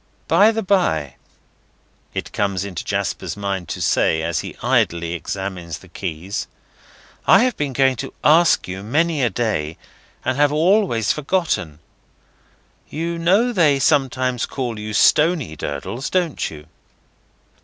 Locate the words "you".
8.67-8.81, 12.89-13.19, 14.79-14.93, 16.49-16.65